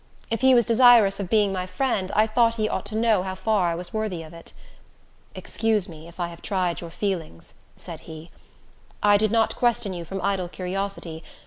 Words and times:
If 0.31 0.41
he 0.41 0.55
was 0.55 0.65
desirous 0.65 1.19
of 1.19 1.29
being 1.29 1.53
my 1.53 1.67
friend, 1.67 2.11
I 2.15 2.25
thought 2.25 2.55
he 2.55 2.67
ought 2.67 2.87
to 2.87 2.95
know 2.95 3.21
how 3.21 3.35
far 3.35 3.69
I 3.69 3.75
was 3.75 3.93
worthy 3.93 4.23
of 4.23 4.33
it. 4.33 4.51
"Excuse 5.35 5.87
me, 5.87 6.07
if 6.07 6.19
I 6.19 6.29
have 6.29 6.41
tried 6.41 6.81
your 6.81 6.89
feelings," 6.89 7.53
said 7.77 7.99
he. 8.09 8.31
"I 9.03 9.17
did 9.17 9.29
not 9.29 9.55
question 9.55 9.93
you 9.93 10.03
from 10.03 10.19
idle 10.23 10.47
curiosity. 10.49 11.23